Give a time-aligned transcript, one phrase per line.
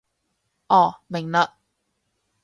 [0.65, 1.47] 哦，明嘞